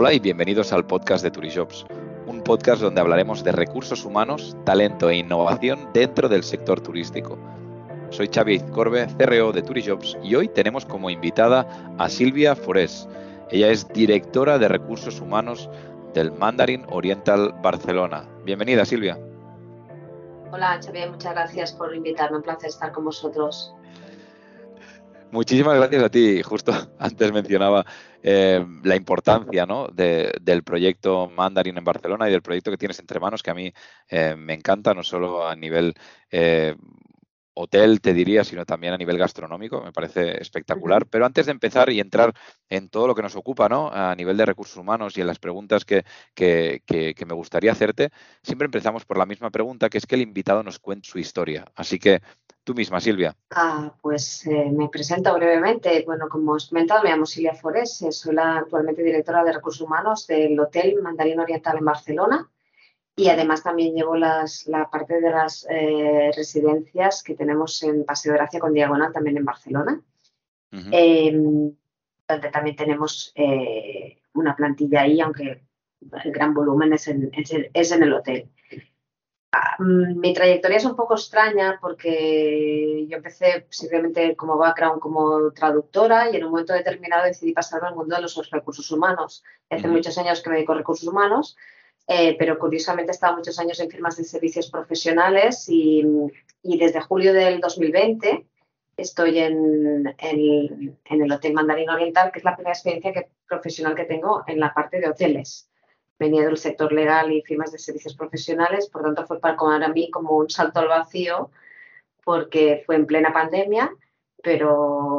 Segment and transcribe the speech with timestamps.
[0.00, 1.84] Hola y bienvenidos al podcast de Turijobs,
[2.26, 7.36] un podcast donde hablaremos de recursos humanos, talento e innovación dentro del sector turístico.
[8.10, 11.66] Soy Xavi Corbe, CRO de Turijobs y hoy tenemos como invitada
[11.98, 13.08] a Silvia Forés.
[13.50, 15.68] Ella es directora de recursos humanos
[16.14, 18.22] del Mandarin Oriental Barcelona.
[18.44, 19.18] Bienvenida, Silvia.
[20.52, 22.36] Hola, Xavi, muchas gracias por invitarme.
[22.36, 23.74] Un placer estar con vosotros.
[25.30, 26.42] Muchísimas gracias a ti.
[26.42, 27.84] Justo antes mencionaba
[28.22, 33.42] eh, la importancia del proyecto Mandarin en Barcelona y del proyecto que tienes entre manos,
[33.42, 33.72] que a mí
[34.08, 35.94] eh, me encanta, no solo a nivel
[36.30, 36.74] eh,
[37.58, 39.82] hotel, te diría, sino también a nivel gastronómico.
[39.82, 41.06] Me parece espectacular.
[41.06, 42.32] Pero antes de empezar y entrar
[42.68, 43.90] en todo lo que nos ocupa, ¿no?
[43.92, 48.10] A nivel de recursos humanos y en las preguntas que, que, que, me gustaría hacerte,
[48.42, 51.64] siempre empezamos por la misma pregunta, que es que el invitado nos cuente su historia.
[51.74, 52.22] Así que
[52.62, 53.34] tú misma, Silvia.
[53.50, 56.02] Ah, pues eh, me presento brevemente.
[56.06, 59.52] Bueno, como os he comentado, me llamo Silvia Forés, eh, soy la actualmente directora de
[59.52, 62.48] recursos humanos del Hotel Mandarín Oriental en Barcelona
[63.18, 68.32] y además también llevo las, la parte de las eh, residencias que tenemos en Paseo
[68.32, 70.00] de Gracia con Diagonal también en Barcelona.
[70.70, 71.74] Em,
[72.28, 75.64] donde también tenemos eh, una plantilla ahí, aunque
[76.24, 78.50] el gran volumen es en, es en el hotel.
[79.50, 85.50] Ah, mm, mi trayectoria es un poco extraña porque yo empecé simplemente como background como
[85.52, 89.42] traductora y en un momento determinado decidí pasar al mundo de los recursos humanos.
[89.70, 91.56] Hace muchos años que me dedico a recursos humanos
[92.08, 96.04] eh, pero curiosamente he estado muchos años en firmas de servicios profesionales y,
[96.62, 98.46] desde julio del 2020
[98.96, 104.42] estoy en, el Hotel Mandarín Oriental, que es la primera experiencia que, profesional que tengo
[104.46, 105.70] en la parte de hoteles.
[106.18, 110.36] Venía del sector legal y firmas de servicios profesionales, por tanto fue para mí como
[110.36, 111.50] un salto al vacío
[112.24, 113.92] porque fue en plena pandemia
[114.42, 115.17] pero,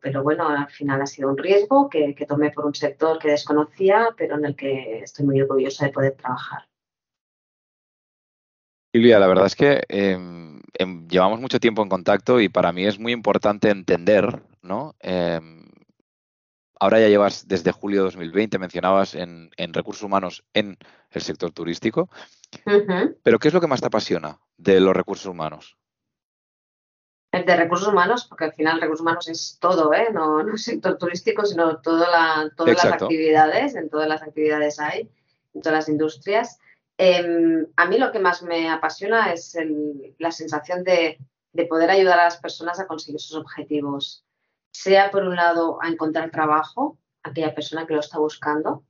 [0.00, 4.08] pero bueno, al final ha sido un riesgo que, tomé por un sector que desconocía,
[4.16, 6.66] pero en el que estoy muy orgullosa de poder trabajar.
[8.92, 12.86] Silvia, la verdad es que em, em, llevamos mucho tiempo en contacto y para mí
[12.86, 14.96] es muy importante entender, ¿no?
[15.00, 15.68] Em,
[16.80, 20.76] ahora ya llevas desde julio de 2020, mencionabas en, recursos humanos en
[21.10, 22.08] el sector turístico,
[23.22, 25.76] pero ¿qué es lo que más te apasiona de los recursos humanos?
[27.32, 30.08] De recursos humanos, porque al final recursos humanos es todo, ¿eh?
[30.12, 35.10] no, no sector turístico, sino toda la, todas las actividades, en todas las actividades hay,
[35.54, 36.58] en todas las industrias.
[36.98, 39.56] Em, a mí lo que más me apasiona es
[40.18, 41.18] la sensación de,
[41.52, 44.24] de poder ayudar a las personas a conseguir sus objetivos,
[44.72, 48.84] sea por un lado a encontrar trabajo, aquella persona que lo está buscando,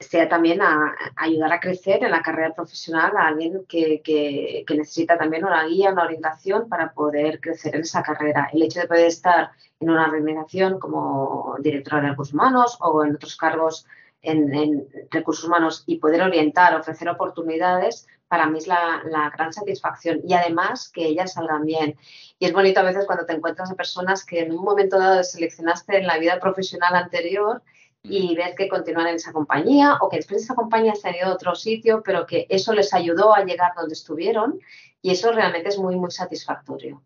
[0.00, 5.44] sea también a, ayudar a crecer en la carrera profesional a alguien que, necesita también
[5.44, 8.48] una guía, una orientación para poder crecer en esa carrera.
[8.52, 9.50] El hecho de poder estar
[9.80, 13.86] en una organización como directora de recursos humanos o en otros cargos
[14.22, 20.20] en, recursos humanos y poder orientar, ofrecer oportunidades, para mí es la, la, gran satisfacción
[20.24, 21.96] y además que ellas salgan bien.
[22.38, 25.24] Y es bonito a veces cuando te encuentras a personas que en un momento dado
[25.24, 27.62] seleccionaste en la vida profesional anterior
[28.02, 31.16] y ver que continúan en esa compañía o que después de esa compañía se han
[31.16, 34.60] ido a otro sitio, pero que eso les ayudó a llegar donde estuvieron
[35.02, 37.02] y eso realmente es muy, muy satisfactorio.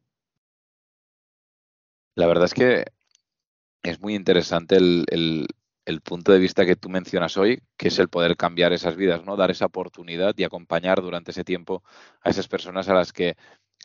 [2.15, 2.85] La verdad es que
[3.83, 5.47] es muy interesante el,
[6.05, 9.37] punto de vista que tú mencionas hoy, que es el poder cambiar esas vidas, ¿no?
[9.37, 11.83] Dar esa oportunidad y acompañar durante ese tiempo
[12.23, 13.37] a esas personas a las que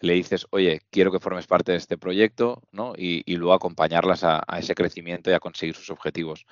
[0.02, 2.94] le dices, oye, quiero que formes parte de este proyecto, ¿no?
[2.96, 6.46] Y, luego acompañarlas a, ese crecimiento y a conseguir sus objetivos.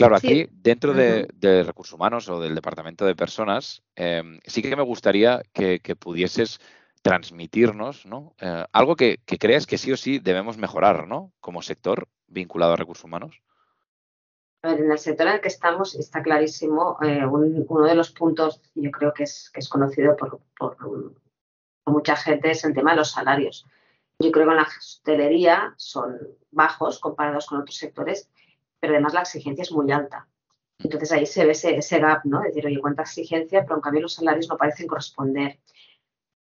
[0.00, 4.82] Claro, aquí dentro de, recursos humanos o del departamento de personas, em, sí que me
[4.82, 6.58] gustaría que, pudieses
[7.02, 8.34] transmitirnos ¿no?
[8.40, 11.32] Eh, algo que, creas que sí o sí debemos mejorar ¿no?
[11.40, 13.42] como sector vinculado a recursos humanos.
[14.62, 18.10] A ver, en el sector en el que estamos está clarísimo, eh, uno de los
[18.10, 20.78] puntos, yo creo que es, que es conocido por, por,
[21.84, 23.66] mucha gente, es el tema de los salarios.
[24.18, 26.18] Yo creo que en la hostelería son
[26.50, 28.30] bajos comparados con otros sectores
[28.80, 30.26] pero además la exigencia es muy alta.
[30.78, 32.40] Entonces ahí se ve ese, gap, ¿no?
[32.40, 35.58] decir, oye, cuánta exigencia, pero en cambio los salarios no parecen corresponder.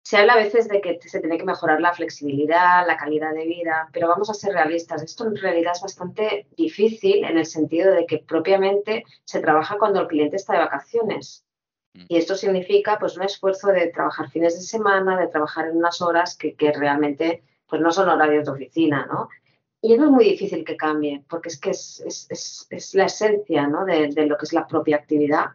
[0.04, 3.46] Se habla a veces de que se tiene que mejorar la flexibilidad, la calidad de
[3.46, 5.04] vida, pero vamos a ser realistas.
[5.04, 10.02] Esto en realidad es bastante difícil en el sentido de que propiamente se trabaja cuando
[10.02, 11.46] el cliente está de vacaciones.
[11.94, 12.06] Mm.
[12.10, 16.02] Y esto significa pues un esfuerzo de trabajar fines de semana, de trabajar en unas
[16.02, 19.30] horas que, que realmente pues no son horarios de oficina, ¿no?
[19.82, 24.38] Y eso es muy difícil que cambie, porque es que es, la esencia de, lo
[24.38, 25.46] que es la propia actividad.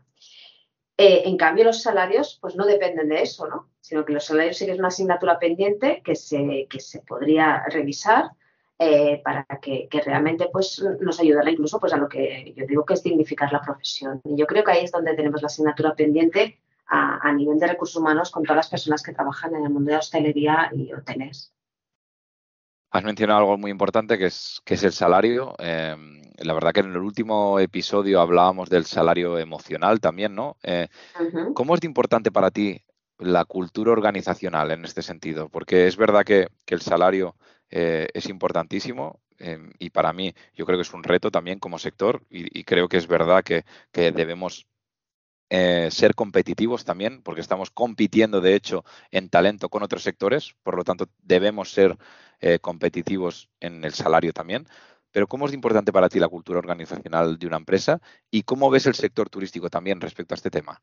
[0.99, 3.69] Eh, en cambio, los salarios pues no dependen de eso, ¿no?
[3.81, 7.65] sino que los salarios sí que es una asignatura pendiente que se, que se podría
[7.67, 8.31] revisar
[8.79, 12.95] eh, para que, realmente pues, nos ayudara incluso pues, a lo que yo digo que
[12.95, 14.21] es dignificar la profesión.
[14.25, 17.97] Y yo creo que ahí es donde tenemos la asignatura pendiente a, nivel de recursos
[17.97, 21.53] humanos con todas las personas que trabajan en el mundo de hostelería y hoteles.
[22.97, 25.55] Has mencionado algo muy importante que es, que es el salario.
[25.59, 30.57] Em, la verdad que en el último episodio hablábamos del salario emocional también, ¿no?
[30.63, 30.89] Eh,
[31.55, 32.81] ¿Cómo es de importante para ti
[33.19, 35.51] la cultura organizacional en este sentido?
[35.51, 37.37] Porque es verdad que, el salario
[37.69, 41.79] eh, es importantísimo em, y para mí yo creo que es un reto también como
[41.79, 44.67] sector y, creo que es verdad que, que debemos
[45.49, 50.77] eh, ser competitivos también, porque estamos compitiendo, de hecho, en talento con otros sectores, por
[50.77, 51.97] lo tanto, debemos ser
[52.41, 54.67] eh, competitivos en el salario también.
[55.11, 58.01] Pero ¿cómo es importante para ti la cultura organizacional de una empresa
[58.31, 60.81] y cómo ves el sector turístico también respecto a este tema?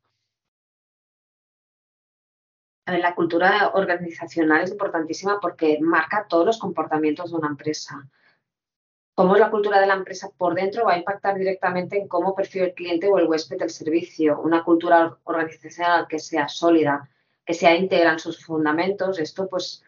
[2.86, 8.10] La cultura organizacional es importantísima porque marca todos los comportamientos de una empresa
[9.16, 12.36] cómo es la cultura de la empresa por dentro va a impactar directamente en cómo
[12.36, 14.40] percibe el cliente o el huésped el servicio.
[14.42, 17.10] Una cultura organizacional que sea sólida,
[17.46, 19.84] que sea íntegra en sus fundamentos, esto pues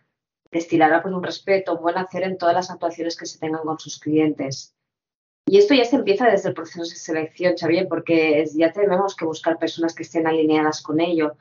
[0.55, 3.77] destilará pues, un respeto, un buen hacer en todas las actuaciones que se tengan con
[3.77, 4.73] sus clientes.
[5.45, 9.25] Y esto ya se empieza desde el proceso de selección, Xavier, porque ya tenemos que
[9.25, 11.35] buscar personas que estén alineadas con ello.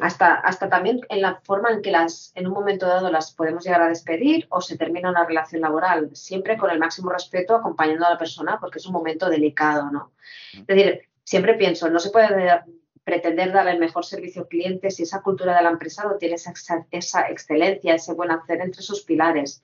[0.00, 3.62] Hasta, hasta también en la forma en que las, en un momento dado las podemos
[3.62, 8.06] llegar a despedir o se termina una relación laboral, siempre con el máximo respeto acompañando
[8.06, 10.12] a la persona porque es un momento delicado, ¿no?
[10.54, 12.62] Es decir, siempre pienso, no se puede
[13.06, 16.34] pretender dar el mejor servicio al cliente si esa cultura de la empresa no tiene
[16.34, 16.52] esa,
[16.90, 19.62] esa excelencia, ese buen hacer entre sus pilares.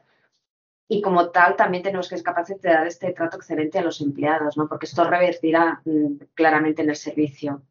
[0.88, 4.00] Y como tal, también tenemos que ser capaces de dar este trato excelente a los
[4.00, 4.68] empleados, ¿no?
[4.68, 7.62] Porque esto revertirá mm, claramente en el servicio.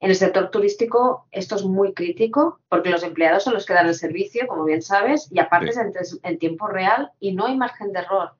[0.00, 3.88] En el sector turístico esto es muy crítico porque los empleados son los que dan
[3.88, 7.92] el servicio, como bien sabes, y aparte es en, tiempo real y no hay margen
[7.92, 8.30] de error.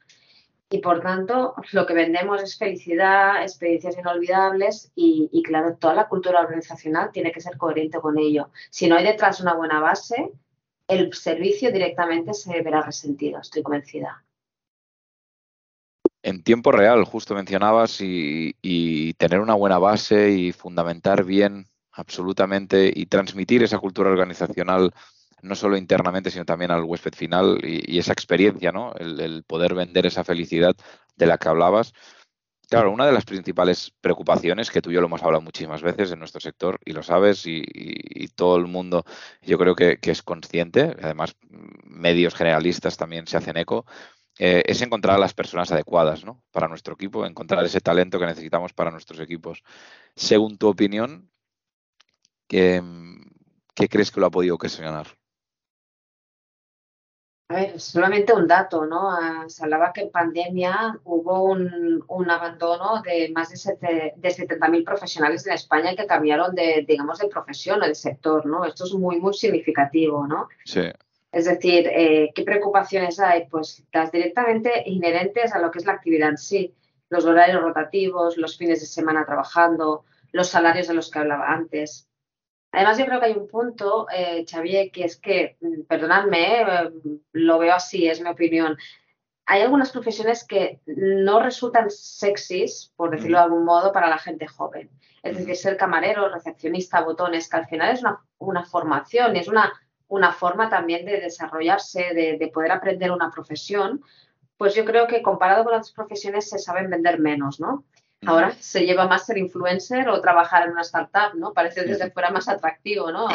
[0.72, 6.40] Y por tanto, lo que vendemos es felicidad, experiencias inolvidables y, claro, toda la cultura
[6.40, 8.50] organizacional tiene que ser coherente con ello.
[8.70, 10.30] Si no hay detrás una buena base,
[10.86, 14.22] el servicio directamente se verá resentido, estoy convencida.
[16.22, 23.06] En tiempo real, justo mencionabas, y, tener una buena base y fundamentar bien absolutamente y
[23.06, 24.94] transmitir esa cultura organizacional
[25.42, 28.92] no solo internamente, sino también al huésped final y, esa experiencia, ¿no?
[28.94, 30.74] El, poder vender esa felicidad
[31.16, 31.92] de la que hablabas.
[32.68, 36.12] Claro, una de las principales preocupaciones, que tú y yo lo hemos hablado muchísimas veces
[36.12, 37.64] en nuestro sector, y lo sabes, y,
[38.36, 39.04] todo el mundo
[39.42, 41.36] yo creo que, es consciente, además
[41.84, 43.86] medios generalistas también se hacen eco,
[44.38, 46.42] eh, es encontrar a las personas adecuadas ¿no?
[46.52, 49.62] para nuestro equipo, encontrar ese talento que necesitamos para nuestros equipos.
[50.14, 51.30] Según tu opinión,
[52.50, 52.82] ¿qué,
[53.88, 55.19] crees que lo ha podido ocasionar?
[57.50, 59.10] A ver, solamente un dato, ¿no?
[59.10, 65.44] Ah, se hablaba que en pandemia hubo un, abandono de más de, de 70.000 profesionales
[65.48, 68.64] en España que cambiaron de, digamos, de profesión o de sector, ¿no?
[68.64, 70.46] Esto es muy, muy significativo, ¿no?
[70.64, 70.82] Sí.
[71.32, 73.48] Es decir, eh, ¿qué preocupaciones hay?
[73.48, 76.72] Pues las directamente inherentes a lo que es la actividad en sí,
[77.08, 82.06] los horarios rotativos, los fines de semana trabajando, los salarios de los que hablaba antes.
[82.72, 86.90] Además, yo creo que hay un punto, eh, Xavier, que es que, mm, perdonadme, eh,
[87.32, 88.76] lo veo así, es mi opinión.
[89.46, 94.46] Hay algunas profesiones que no resultan sexys, por decirlo de algún modo, para la gente
[94.46, 94.90] joven.
[95.22, 99.72] Es decir, ser camarero, recepcionista, botones, que al final es una, una formación, es una
[100.10, 104.02] una forma también de desarrollarse, de, poder aprender una profesión,
[104.56, 107.84] pues yo creo que comparado con otras profesiones se saben vender menos, ¿no?
[108.26, 111.54] Ahora se lleva más ser influencer o trabajar en una startup, ¿no?
[111.54, 113.28] Parece desde fuera más atractivo, ¿no?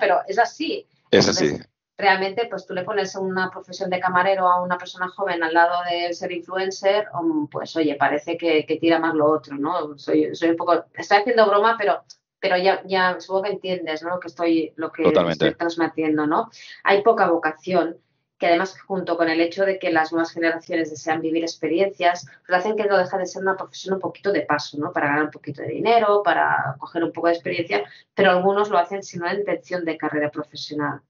[0.00, 0.86] Pero es así.
[1.10, 1.58] Es así.
[1.96, 5.76] Realmente, pues tú le pones una profesión de camarero a una persona joven al lado
[5.88, 7.06] de ser influencer,
[7.50, 9.96] pues oye, parece que, tira más lo otro, ¿no?
[9.98, 12.02] Soy, soy un poco, estoy haciendo broma, pero
[12.44, 14.10] pero ya, ya supongo que entiendes ¿no?
[14.10, 16.50] lo que estoy, lo que estoy transmitiendo, ¿no?
[16.82, 17.96] Hay poca vocación,
[18.44, 22.58] que además junto con el hecho de que las nuevas generaciones desean vivir experiencias, pues
[22.58, 24.92] hacen que no deja de ser una profesión un poquito de paso, ¿no?
[24.92, 28.76] Para ganar un poquito de dinero, para coger un poco de experiencia, pero algunos lo
[28.76, 31.00] hacen sin una intención de carrera profesional.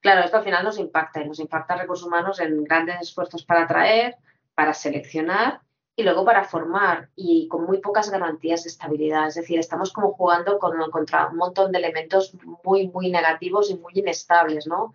[0.00, 3.44] Claro, esto al final nos impacta y nos impacta a recursos humanos en grandes esfuerzos
[3.44, 4.16] para atraer,
[4.56, 5.60] para seleccionar
[5.94, 9.28] y luego para formar y con muy pocas garantías de estabilidad.
[9.28, 13.76] Es decir, estamos como jugando con, contra un montón de elementos muy, muy negativos y
[13.76, 14.92] muy inestables, ¿no?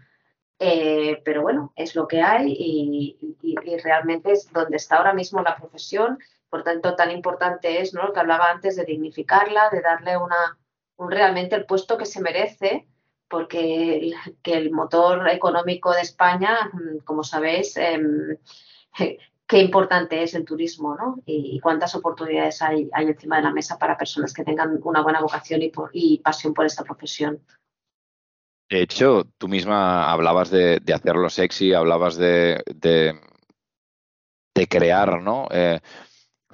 [0.61, 5.55] Eh, pero bueno, es lo que hay y, realmente es donde está ahora mismo la
[5.55, 6.19] profesión.
[6.49, 8.03] Por tanto, tan importante es ¿no?
[8.03, 10.57] lo que hablaba antes de dignificarla, de darle una,
[10.97, 12.87] un, realmente el puesto que se merece,
[13.29, 16.71] porque el, que el motor económico de España,
[17.05, 18.37] como sabéis, em,
[19.47, 21.21] qué importante es el turismo, ¿no?
[21.25, 25.21] Y, cuántas oportunidades hay, hay, encima de la mesa para personas que tengan una buena
[25.21, 27.41] vocación y, y pasión por esta profesión.
[28.69, 32.63] De hecho, tú misma hablabas de, hacerlo sexy, hablabas de,
[34.69, 35.47] crear, ¿no?
[35.49, 35.79] Eh,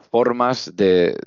[0.09, 1.17] formas de,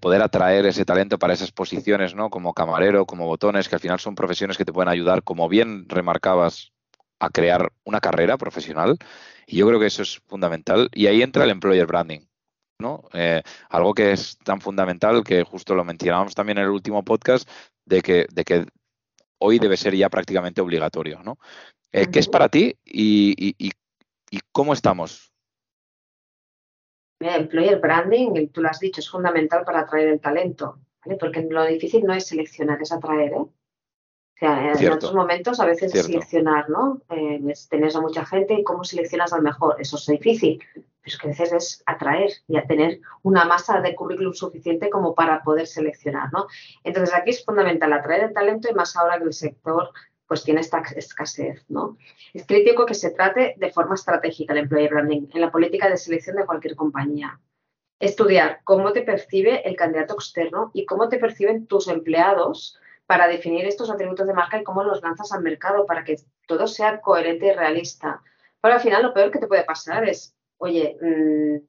[0.00, 2.30] poder atraer ese talento para esas posiciones, ¿no?
[2.30, 5.88] Como camarero, como botones, que al final son profesiones que te pueden ayudar, como bien
[5.88, 6.72] remarcabas,
[7.18, 8.96] a crear una carrera profesional.
[9.44, 10.88] Y yo creo que eso es fundamental.
[10.94, 12.20] Y ahí entra el employer branding.
[12.78, 13.02] ¿no?
[13.12, 17.48] Eh, algo que es tan fundamental que justo lo mencionábamos también en el último podcast,
[17.84, 18.66] de que, de que
[19.38, 21.22] hoy debe ser ya prácticamente obligatorio.
[21.22, 21.38] ¿no?
[21.92, 23.72] Eh, ¿Qué es para ti y, y,
[24.30, 25.32] y cómo estamos?
[27.20, 31.18] Employer branding, tú lo has dicho, es fundamental para atraer el talento, ¿vale?
[31.18, 33.32] porque lo difícil no es seleccionar, es atraer.
[33.32, 33.36] ¿eh?
[33.36, 33.52] O
[34.38, 37.02] sea, en otros momentos a veces es seleccionar, ¿no?
[37.10, 39.80] Eh, tenés a mucha gente y cómo seleccionas al mejor.
[39.80, 40.62] Eso es difícil,
[41.08, 45.42] pero que a es atraer y a tener una masa de currículum suficiente como para
[45.42, 46.46] poder seleccionar, ¿no?
[46.84, 49.90] Entonces aquí es fundamental atraer el talento y más ahora que el sector
[50.26, 51.96] pues tiene esta escasez, ¿no?
[52.34, 55.96] Es crítico que se trate de forma estratégica el employer branding en la política de
[55.96, 57.40] selección de cualquier compañía.
[57.98, 63.66] Estudiar cómo te percibe el candidato externo y cómo te perciben tus empleados para definir
[63.66, 67.46] estos atributos de marca y cómo los lanzas al mercado para que todo sea coherente
[67.46, 68.22] y realista.
[68.60, 71.66] Pero al final lo peor que te puede pasar es, oye, mm,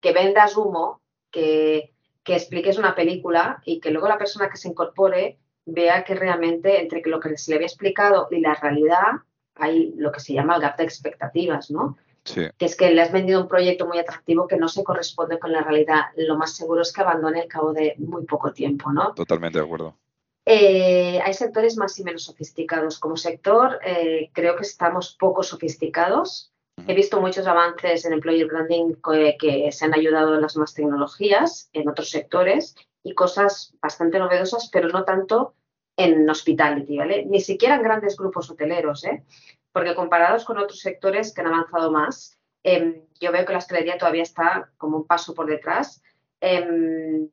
[0.00, 1.92] que vendas humo, que,
[2.28, 7.00] expliques una película y que luego la persona que se incorpore vea que realmente entre
[7.04, 9.22] lo que se le había explicado y la realidad
[9.54, 11.96] hay lo que se llama el gap de expectativas, ¿no?
[12.24, 12.48] Sí.
[12.58, 15.52] Que es que le has vendido un proyecto muy atractivo que no se corresponde con
[15.52, 16.06] la realidad.
[16.16, 19.14] Lo más seguro es que abandone al cabo de muy poco tiempo, ¿no?
[19.14, 19.96] Totalmente de acuerdo.
[20.44, 22.98] Eh, hay sectores más y menos sofisticados.
[22.98, 26.52] Como sector, eh, creo que estamos poco sofisticados.
[26.88, 28.94] He visto muchos avances en employer branding
[29.40, 34.70] que, se han ayudado en las nuevas tecnologías, en otros sectores, y cosas bastante novedosas,
[34.72, 35.54] pero no tanto
[35.96, 37.24] en hospitality, ¿vale?
[37.26, 39.24] Ni siquiera en grandes grupos hoteleros, ¿eh?
[39.72, 43.98] Porque comparados con otros sectores que han avanzado más, em, yo veo que la hostelería
[43.98, 46.02] todavía está como un paso por detrás.
[46.40, 47.28] Em,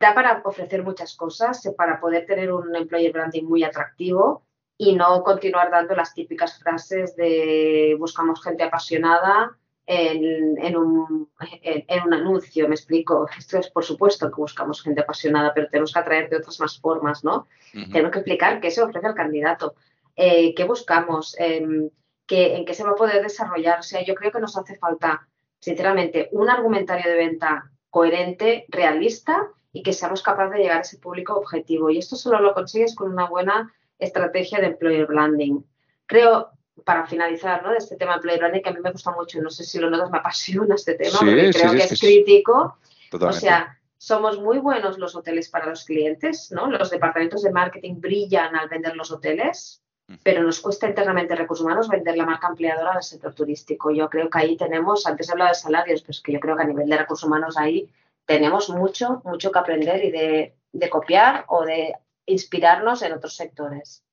[0.00, 4.44] da para ofrecer muchas cosas, eh, para poder tener un employer branding muy atractivo
[4.84, 11.28] y no continuar dando las típicas frases de buscamos gente apasionada en, un,
[11.62, 13.28] en, un, anuncio, me explico.
[13.38, 16.80] Esto es por supuesto que buscamos gente apasionada, pero tenemos que atraer de otras más
[16.80, 17.46] formas, ¿no?
[17.72, 19.76] Tenemos que explicar qué se ofrece al candidato,
[20.16, 23.78] eh, qué buscamos, qué, en qué se va a poder desarrollar.
[23.78, 25.28] O sea, yo creo que nos hace falta,
[25.60, 30.98] sinceramente, un argumentario de venta coherente, realista y que seamos capaces de llegar a ese
[30.98, 31.88] público objetivo.
[31.88, 33.72] Y esto solo lo consigues con una buena
[34.04, 35.60] estrategia de employer branding.
[36.06, 36.50] Creo,
[36.84, 37.70] para finalizar, ¿no?
[37.70, 39.78] De este tema de employer branding, que a mí me gusta mucho, no sé si
[39.78, 42.78] lo notas, me apasiona este tema, porque creo que es, crítico.
[43.12, 46.68] O sea, somos muy buenos los hoteles para los clientes, ¿no?
[46.68, 49.82] Los departamentos de marketing brillan al vender los hoteles,
[50.22, 53.90] pero nos cuesta internamente recursos humanos vender la marca ampliadora del sector turístico.
[53.90, 56.56] Yo creo que ahí tenemos, antes he hablado de salarios, pero es que yo creo
[56.56, 57.88] que a nivel de recursos humanos ahí
[58.26, 61.94] tenemos mucho, mucho que aprender y de, copiar o de
[62.26, 64.04] inspirarnos en otros sectores.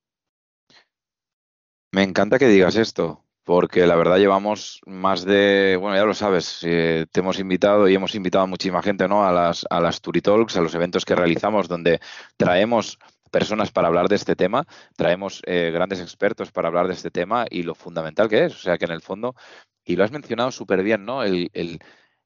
[1.91, 6.59] Me encanta que digas esto, porque la verdad llevamos más de, bueno, ya lo sabes,
[6.63, 9.25] eh, te hemos invitado y hemos invitado a muchísima gente, ¿no?
[9.25, 11.99] A las, a las Turitalks, a los eventos que realizamos donde
[12.37, 12.99] traemos
[13.31, 17.45] personas para hablar de este tema, traemos eh, grandes expertos para hablar de este tema
[17.49, 19.35] y lo fundamental que es, o sea que en el fondo,
[19.83, 21.23] y lo has mencionado súper bien, ¿no?
[21.23, 21.49] el,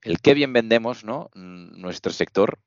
[0.04, 1.30] el qué bien vendemos ¿no?
[1.34, 2.60] nuestro sector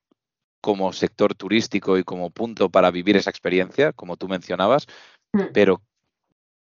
[0.67, 4.89] como sector turístico y como punto para vivir esa experiencia, como tú mencionabas,
[5.33, 5.53] mm.
[5.55, 5.81] pero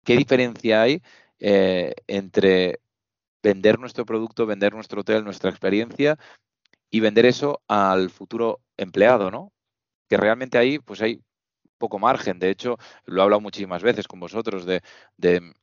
[0.04, 1.02] ¿qué diferencia hay
[1.40, 2.80] eh, entre
[3.42, 6.18] vender nuestro producto, vender nuestro hotel, nuestra experiencia
[6.90, 9.50] y vender eso al futuro empleado, ¿no?
[10.10, 11.22] Que realmente ahí, pues hay
[11.78, 12.38] poco margen.
[12.38, 12.76] De hecho,
[13.06, 14.82] lo he hablado muchísimas veces con vosotros de,
[15.16, 15.54] de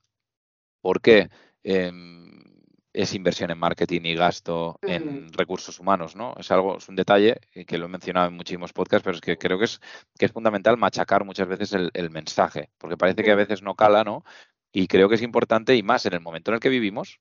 [0.81, 1.29] por qué
[1.61, 2.41] em,
[2.93, 6.35] es inversión en marketing y gasto en recursos humanos, ¿no?
[6.37, 9.37] Es algo, es un detalle que lo he mencionado en muchísimos podcasts, pero es que
[9.37, 9.81] creo que es,
[10.17, 14.03] que es fundamental machacar muchas veces el, mensaje, porque parece que a veces no cala,
[14.03, 14.23] ¿no?
[14.71, 17.19] Y creo que es importante, y más en el momento en el que vivimos,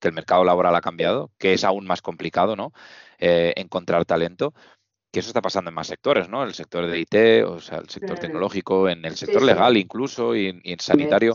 [0.00, 2.72] que el mercado laboral ha cambiado, que es aún más complicado, ¿no?
[3.18, 4.54] Eh, encontrar talento,
[5.12, 6.42] que eso está pasando en más sectores, ¿no?
[6.42, 10.60] El sector de IT, o sea, el sector tecnológico, en el sector legal incluso y,
[10.64, 11.34] y en sanitario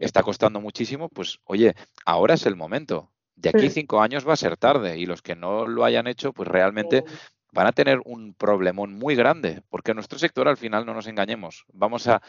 [0.00, 1.74] está costando muchísimo, pues oye,
[2.04, 3.11] ahora es el momento
[3.42, 6.32] de aquí cinco años va a ser tarde y los que no lo hayan hecho,
[6.32, 7.04] pues realmente
[7.52, 11.64] van a tener un problemón muy grande, porque nuestro sector al final, no nos engañemos,
[11.72, 12.22] vamos a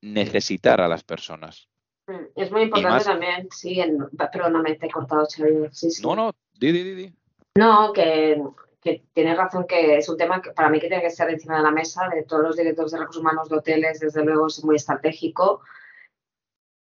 [0.00, 1.68] necesitar a las personas.
[2.36, 5.72] Es muy importante también, sí, en, perdóname, te he cortado, Xavier.
[5.72, 6.02] Sí, sí.
[6.02, 7.12] No, no, di, di, di.
[7.56, 8.42] No, que,
[8.80, 11.56] que tienes razón que es un tema que para mí que tiene que estar encima
[11.56, 14.62] de la mesa de todos los directores de recursos humanos de hoteles, desde luego es
[14.64, 15.62] muy estratégico,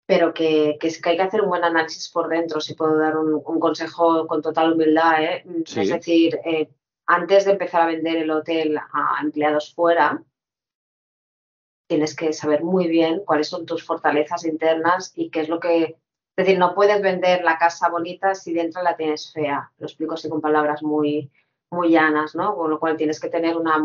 [0.10, 2.98] pero que, que, es que hay que hacer un buen análisis por dentro, si puedo
[2.98, 5.24] dar un, consejo con total humildad.
[5.24, 5.46] ¿eh?
[5.68, 6.68] Es decir, eh,
[7.06, 10.24] antes de empezar a vender el hotel a empleados fuera,
[11.88, 15.84] tienes que saber muy bien cuáles son tus fortalezas internas y qué es lo que...
[15.84, 15.96] Es
[16.36, 19.72] decir, no puedes vender la casa bonita si dentro la tienes fea.
[19.78, 21.30] Lo explico así con palabras muy,
[21.70, 22.56] muy llanas, ¿no?
[22.56, 23.78] Con lo cual tienes que tener una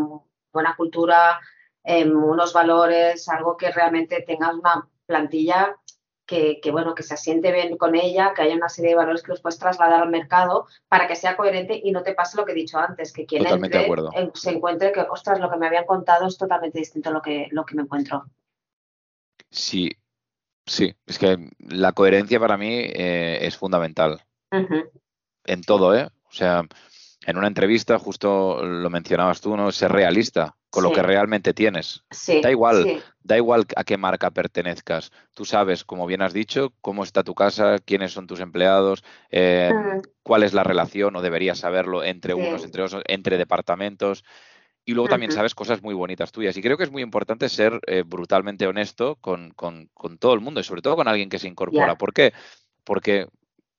[0.51, 1.39] buena cultura,
[1.83, 5.77] em, unos valores, algo que realmente tengas una plantilla
[6.25, 9.31] que, bueno, que se asiente bien con ella, que haya una serie de valores que
[9.31, 12.53] los puedes trasladar al mercado para que sea coherente y no te pase lo que
[12.53, 13.87] he dicho antes, que quien entre,
[14.33, 17.47] se encuentre que, ostras, lo que me habían contado es totalmente distinto a lo que,
[17.51, 18.25] lo que me encuentro.
[19.51, 19.91] Sí,
[20.65, 24.21] sí, es que la coherencia para mí eh, es fundamental.
[24.51, 26.09] En todo, ¿eh?
[26.27, 26.63] O sea,
[27.25, 29.71] en una entrevista, justo lo mencionabas tú, ¿no?
[29.71, 32.03] Ser realista con lo que realmente tienes.
[32.43, 35.11] da igual, da igual a qué marca pertenezcas.
[35.33, 39.71] Tú sabes, como bien has dicho, cómo está tu casa, quiénes son tus empleados, eh,
[39.73, 40.01] mm.
[40.21, 44.23] cuál es la relación, o deberías saberlo entre unos, entre otros, entre departamentos.
[44.83, 46.55] Y luego también sabes cosas muy bonitas tuyas.
[46.57, 50.41] Y creo que es muy importante ser eh, brutalmente honesto con, con, con, todo el
[50.41, 51.97] mundo y sobre todo con alguien que se incorpora.
[51.97, 52.33] ¿Por qué?
[52.83, 53.27] Porque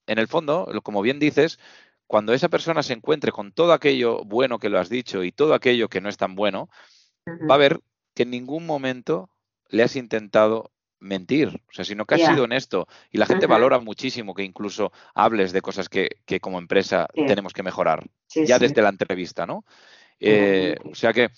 [0.06, 1.58] en el fondo, como bien dices,
[2.06, 5.54] cuando esa persona se encuentre con todo aquello bueno que lo has dicho y todo
[5.54, 6.68] aquello que no es tan bueno,
[7.50, 7.80] va a ver
[8.14, 9.30] que en ningún momento
[9.68, 12.88] le has intentado mentir, o sea, sino que has sido honesto.
[13.10, 16.08] Y la gente valora muchísimo que incluso hables de cosas que,
[16.40, 19.64] como empresa tenemos que mejorar, ya desde la entrevista, ¿no?
[20.18, 21.30] Eh, o sea que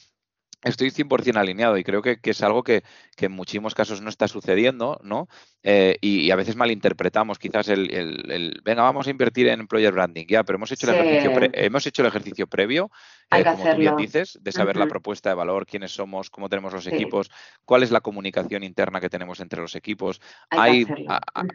[0.63, 2.83] Estoy 100% alineado y creo que, es algo que,
[3.17, 5.29] en muchísimos casos no está sucediendo, ¿no?
[5.63, 10.43] Eh, y, a veces malinterpretamos quizás el, venga, vamos a invertir en employer branding, ya,
[10.43, 12.91] pero hemos hecho el, ejercicio, hemos hecho el ejercicio previo,
[13.31, 16.73] eh, como tú bien dices, de saber la propuesta de valor, quiénes somos, cómo tenemos
[16.73, 17.31] los equipos,
[17.65, 20.21] cuál es la comunicación interna que tenemos entre los equipos.
[20.51, 20.87] Hay,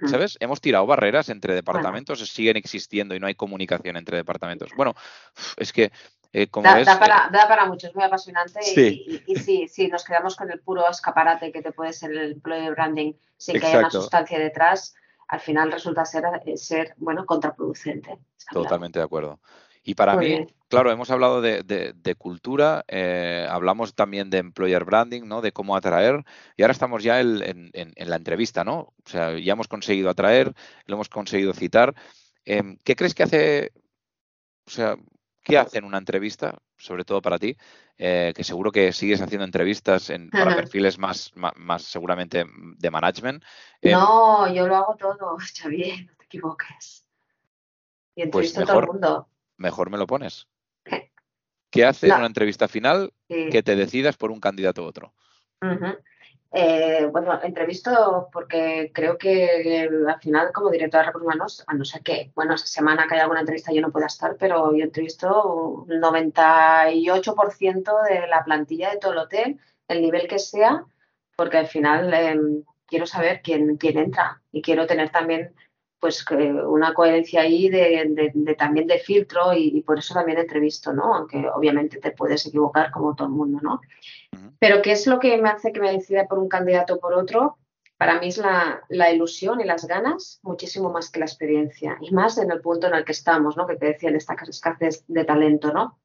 [0.06, 0.38] ¿sabes?
[0.39, 4.71] Hemos tirado barreras entre departamentos, siguen existiendo y no hay comunicación entre departamentos.
[4.78, 4.95] Bueno,
[5.58, 5.91] es que
[6.34, 10.36] eh, da, para, da, para, mucho, es muy apasionante Y, y, sí, sí, nos quedamos
[10.36, 13.91] con el puro escaparate que te puede ser el employee branding sin que haya una
[13.91, 14.96] sustancia detrás,
[15.28, 18.17] al final resulta ser, eh, ser bueno, contraproducente.
[18.52, 19.39] Totalmente de acuerdo.
[19.84, 25.41] Y para mí, claro, hemos hablado de, cultura, eh, hablamos también de employer branding, ¿no?
[25.41, 26.24] De cómo atraer,
[26.56, 28.93] y ahora estamos ya en, en, la entrevista, ¿no?
[29.06, 30.54] O sea, ya hemos conseguido atraer,
[30.86, 31.93] lo hemos conseguido citar.
[32.46, 33.72] Em, ¿Qué crees que hace,
[34.65, 34.96] o sea,
[35.43, 37.58] ¿Qué hace en una entrevista, sobre todo para ti?
[37.97, 42.45] Eh, que seguro que sigues haciendo entrevistas en, para perfiles más, más, seguramente
[42.77, 43.43] de management.
[43.82, 47.06] Eh, no, yo lo hago todo, Xavier, no te equivoques.
[48.15, 49.29] Y pues entrevisto a todo el mundo.
[49.58, 50.47] Mejor me lo pones.
[51.69, 55.13] ¿Qué hace en una entrevista final que te decidas por un candidato u otro?
[56.56, 61.84] Eh, bueno, entrevisto porque creo que al final como directora de recursos humanos, a no
[61.84, 64.84] ser que, bueno, esa semana que haya alguna entrevista yo no pueda estar, pero yo
[64.84, 70.86] entrevisto un 98% de la plantilla de todo el hotel, el nivel que sea,
[71.36, 75.56] porque al final em, quiero saber quién, quién entra y quiero tener también
[76.04, 81.16] pues una coherencia ahí de, también de filtro y, por eso también entrevisto, ¿no?
[81.16, 83.80] Aunque obviamente te puedes equivocar como todo el mundo, ¿no?
[84.60, 87.13] Pero ¿qué es lo que me hace que me decida por un candidato o por
[87.13, 87.58] otro?
[87.96, 92.38] Para mí es la, ilusión y las ganas muchísimo más que la experiencia y más
[92.38, 93.66] en el punto en el que estamos, ¿no?
[93.66, 96.02] Que te decía en esta escasez de talento, ¿no?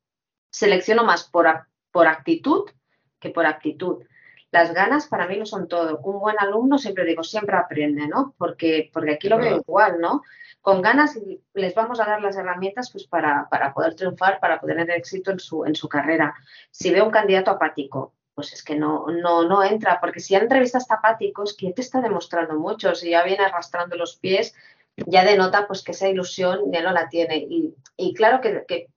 [0.48, 1.48] Selecciono más por,
[1.90, 2.70] por actitud
[3.18, 4.04] que por actitud
[4.50, 5.98] las ganas para mí no son todo.
[5.98, 8.34] Un buen alumno, siempre digo, siempre aprende, ¿no?
[8.38, 10.22] Porque, porque aquí lo veo igual, ¿no?
[10.60, 11.18] Con ganas
[11.54, 15.30] les vamos a dar las herramientas pues, para, para poder triunfar, para poder tener éxito
[15.30, 16.34] en su, en su carrera.
[16.70, 20.90] Si veo un candidato apático, pues es que no, no, no entra, porque si entrevistas
[20.90, 24.54] apáticos, que te está demostrando mucho, si ya viene arrastrando los pies,
[24.96, 27.36] ya denota pues que esa ilusión ya no la tiene.
[27.36, 28.88] Y, y claro que, que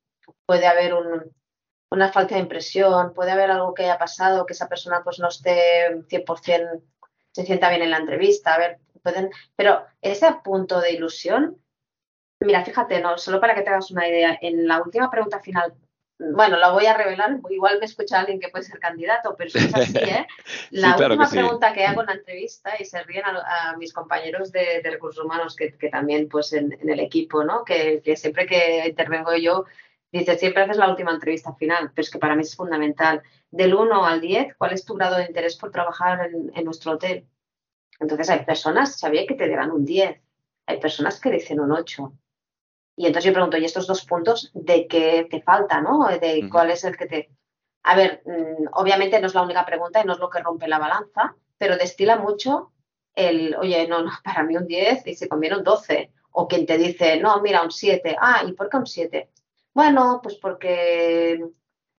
[0.45, 1.33] puede haber un,
[1.91, 5.27] una falta de impresión, puede haber algo que haya pasado, que esa persona pues no
[5.27, 6.81] esté 100%
[7.31, 11.57] se sienta bien en la entrevista, a ver, pueden, pero ese punto de ilusión,
[12.39, 15.73] mira, fíjate, no, solo para que te hagas una idea, en la última pregunta final,
[16.17, 19.73] bueno, la voy a revelar, igual me escucha alguien que puede ser candidato, pero es
[19.73, 20.27] así, ¿eh?
[20.69, 24.81] La última pregunta que hago en la entrevista, y se ríen a, mis compañeros de,
[24.83, 27.65] recursos humanos que, también pues en, el equipo, ¿no?
[27.65, 29.65] Que, que siempre que intervengo yo
[30.11, 33.21] Dice, siempre haces la última entrevista final, pero es que para mí es fundamental.
[33.49, 37.27] Del 1 al 10, ¿cuál es tu grado de interés por trabajar en, nuestro hotel?
[37.99, 40.21] Entonces hay personas, sabía que te dirán un 10,
[40.65, 42.13] hay personas que dicen un 8.
[42.97, 46.05] Y entonces yo pregunto, ¿y estos dos puntos de qué te falta, no?
[46.07, 47.29] De cuál es el que te...
[47.83, 50.67] A ver, mm, obviamente no es la única pregunta y no es lo que rompe
[50.67, 52.73] la balanza, pero destila mucho
[53.15, 56.11] el, oye, no, no, para mí un 10 y se conviene un 12.
[56.33, 58.17] O quien te dice, no, mira, un 7.
[58.19, 59.29] Ah, ¿y por qué un 7?
[59.73, 61.39] Bueno, pues porque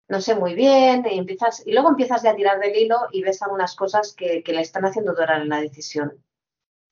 [0.08, 3.22] no sé muy bien, y, empiezas, y luego empiezas ya a tirar del hilo y
[3.22, 6.22] ves algunas cosas que, le están haciendo durar en la decisión.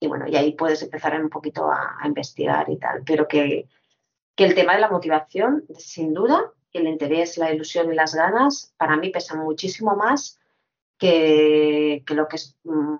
[0.01, 3.03] Y bueno, y ahí puedes empezar un poquito a, investigar y tal.
[3.05, 3.69] Pero que,
[4.37, 8.97] el tema de la motivación, sin duda, el interés, la ilusión y las ganas, para
[8.97, 10.41] mí pesan muchísimo más
[10.97, 12.97] que, lo que es mm,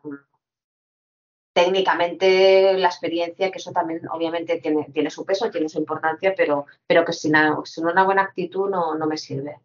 [1.53, 6.67] técnicamente la experiencia, que eso también obviamente tiene, tiene su peso, tiene su importancia, pero,
[6.87, 7.35] pero que sin,
[7.65, 9.59] sin una buena actitud no, no me sirve.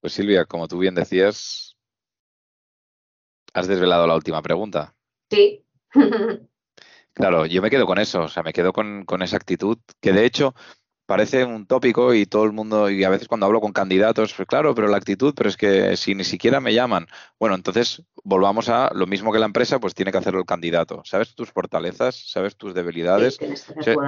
[0.00, 1.76] Pues Silvia, como tú bien decías,
[3.54, 4.94] has desvelado la última pregunta.
[5.30, 5.64] Sí.
[7.12, 10.24] claro, yo me quedo con eso, o sea, me quedo con, esa actitud, que de
[10.24, 10.54] hecho
[11.12, 14.48] parece un tópico y todo el mundo, y a veces cuando hablo con candidatos, pues
[14.48, 17.06] claro, pero la actitud, pero es que si ni siquiera me llaman,
[17.38, 21.02] bueno, entonces volvamos a lo mismo que la empresa, pues tiene que hacerlo el candidato.
[21.04, 22.16] ¿Sabes tus fortalezas?
[22.30, 23.38] ¿Sabes tus debilidades?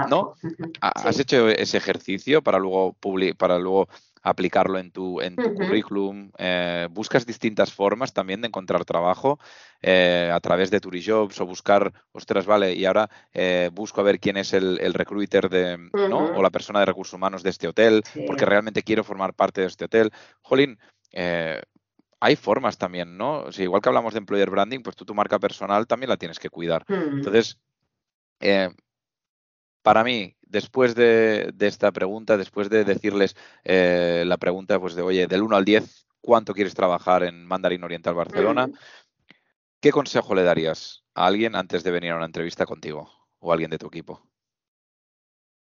[0.09, 0.33] ¿No?
[0.81, 2.97] ¿Has hecho ese ejercicio para luego,
[3.37, 3.87] para luego
[4.25, 6.33] aplicarlo en tu, en tu currículum.
[6.39, 9.39] Eh, buscas distintas formas también de encontrar trabajo
[9.83, 14.19] eh, a través de Turijobs o buscar, ostras, vale, y ahora eh, busco a ver
[14.19, 15.77] quién es el, recruiter de,
[16.09, 16.37] ¿no?
[16.37, 19.67] o la persona de recursos humanos de este hotel, porque realmente quiero formar parte de
[19.67, 20.11] este hotel.
[20.41, 20.79] Jolín,
[22.21, 23.45] hay formas también, ¿no?
[23.59, 26.49] igual que hablamos de employer branding, pues tú tu marca personal también la tienes que
[26.49, 26.87] cuidar.
[26.89, 27.59] Entonces,
[29.83, 35.27] para mí, después de, esta pregunta, después de decirles eh, la pregunta, pues de, oye,
[35.27, 38.71] del 1 al 10, ¿cuánto quieres trabajar en Mandarín Oriental Barcelona?
[39.81, 43.55] ¿Qué consejo le darías a alguien antes de venir a una entrevista contigo o a
[43.55, 44.23] alguien de tu equipo?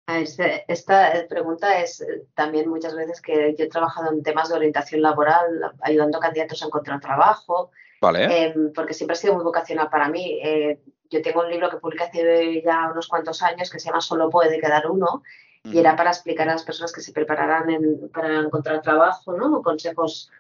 [0.07, 5.01] Esta pregunta es eh, también muchas veces que yo he trabajado en temas de orientación
[5.01, 7.71] laboral, ayudando a candidatos a encontrar trabajo,
[8.03, 8.25] vale.
[8.25, 10.39] Em, porque siempre ha sido muy vocacional para mí.
[10.43, 10.79] Eh,
[11.15, 14.29] yo tengo un libro que publiqué hace ya unos cuantos años que se llama Solo
[14.31, 15.23] puede quedar uno
[15.63, 17.67] y era para explicar a las personas que se prepararán
[18.13, 19.63] para encontrar trabajo, ¿no?
[19.63, 20.31] Consejos,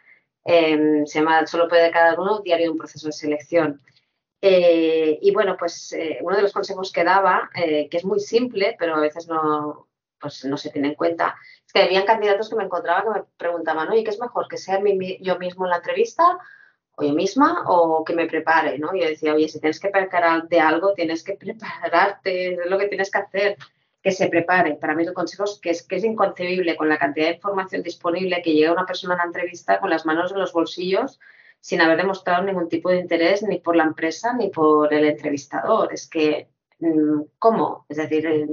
[0.44, 3.80] em, se llama Solo puede quedar uno, diario de un proceso de selección.
[4.42, 8.20] Eh, y bueno, pues eh, uno de los consejos que daba, eh, que es muy
[8.20, 9.88] simple, pero a veces no,
[10.20, 13.24] pues no se tiene en cuenta, es que había candidatos que me encontraba que me
[13.38, 14.48] preguntaban, oye, ¿qué es mejor?
[14.48, 14.80] ¿Que sea
[15.20, 16.38] yo mismo en la entrevista
[16.96, 18.94] o yo misma o que me prepare, ¿no?
[18.94, 22.88] Yo decía, oye, si tienes que preparar de algo, tienes que prepararte, es lo que
[22.88, 23.56] tienes que hacer,
[24.02, 24.74] que se prepare.
[24.74, 27.82] Para mí el consejo es que, es que es inconcebible con la cantidad de información
[27.82, 31.18] disponible que llega una persona a una entrevista con las manos en los bolsillos
[31.60, 35.94] sin haber demostrado ningún tipo de interés ni por la empresa ni por el entrevistador.
[35.94, 37.86] Es que, mm, ¿cómo?
[37.88, 38.46] Es decir,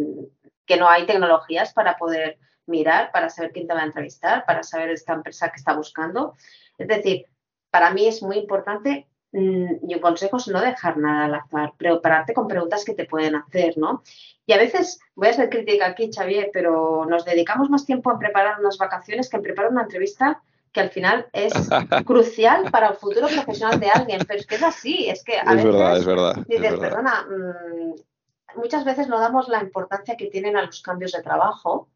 [0.66, 4.64] que no hay tecnologías para poder mirar, para saber quién te va a entrevistar, para
[4.64, 6.36] saber esta empresa que está buscando.
[6.78, 7.26] Es decir,
[7.72, 11.74] para mí es muy importante mm, y un consejo es no dejar nada al azar,
[11.78, 14.04] prepararte con preguntas que te pueden hacer, ¿no?
[14.46, 18.20] Y a veces, voy a ser crítica aquí, Xavier, pero nos dedicamos más tiempo a
[18.20, 20.42] preparar unas vacaciones que en preparar una entrevista
[20.74, 21.54] que al final es
[22.06, 25.54] crucial para el futuro profesional de alguien, pero es que es así, es que a
[25.54, 30.58] es verdad, es verdad, dices, perdona, mm, muchas veces no damos la importancia que tienen
[30.58, 31.90] a los cambios de trabajo,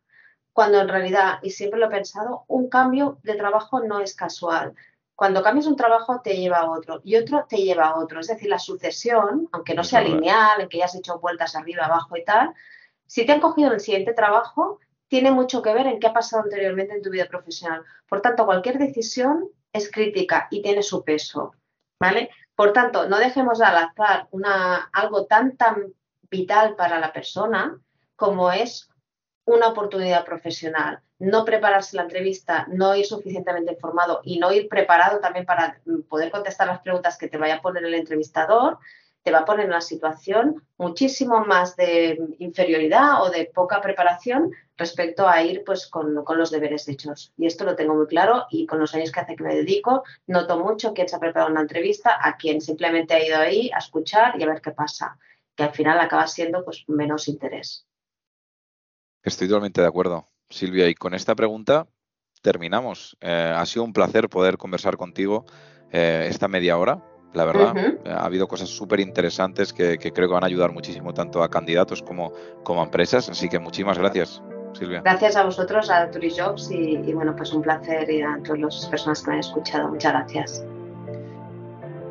[0.53, 4.73] cuando en realidad, y siempre lo he pensado, un cambio de trabajo no es casual
[5.15, 8.19] cuando cambias un trabajo te lleva a otro y otro te lleva a otro.
[8.19, 11.85] Es decir, la sucesión, aunque no sea lineal, en que ya has hecho vueltas arriba,
[11.85, 12.53] abajo y tal,
[13.05, 16.13] si te han cogido en el siguiente trabajo, tiene mucho que ver en qué ha
[16.13, 17.83] pasado anteriormente en tu vida profesional.
[18.09, 21.53] Por tanto, cualquier decisión es crítica y tiene su peso.
[21.99, 22.29] ¿Vale?
[22.55, 25.93] Por tanto, no dejemos al azar una, algo tan, tan
[26.29, 27.79] vital para la persona
[28.15, 28.89] como es
[29.45, 35.19] una oportunidad profesional no prepararse la entrevista, no ir suficientemente informado y no ir preparado
[35.19, 35.79] también para
[36.09, 38.79] poder contestar las preguntas que te vaya a poner el entrevistador,
[39.23, 44.51] te va a poner en una situación muchísimo más de inferioridad o de poca preparación
[44.77, 47.33] respecto a ir pues con, los deberes hechos.
[47.37, 50.03] Y esto lo tengo muy claro y con los años que hace que me dedico,
[50.27, 53.79] noto mucho quién se ha preparado una entrevista, a quien simplemente ha ido ahí a
[53.79, 55.17] escuchar y a ver qué pasa,
[55.55, 57.87] que al final acaba siendo pues menos interés.
[59.25, 60.25] Estoy totalmente de acuerdo.
[60.49, 61.87] Silvia, y con esta pregunta
[62.43, 63.17] terminamos.
[63.21, 65.45] Eh, ha sido un placer poder conversar contigo
[65.91, 67.03] eh, esta media hora.
[67.33, 67.73] La verdad,
[68.05, 72.01] ha habido cosas súper interesantes que, creo que van a ayudar muchísimo tanto a candidatos
[72.01, 72.31] como,
[72.63, 73.27] como a empresas.
[73.27, 74.41] Así que muchísimas gracias,
[74.73, 75.01] Silvia.
[75.01, 78.85] Gracias a vosotros, a Turijobs y, y bueno, pues un placer y a todas las
[78.85, 79.89] personas que me han escuchado.
[79.89, 80.63] Muchas gracias.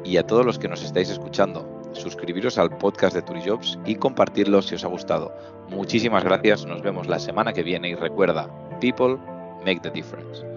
[0.04, 4.62] Y a todos los que nos estáis escuchando, suscribiros al podcast de Turijobs y compartirlo
[4.62, 5.32] si os ha gustado.
[5.70, 8.48] Muchísimas gracias, nos vemos la semana que viene y recuerda,
[8.80, 9.16] people
[9.64, 10.53] make the difference.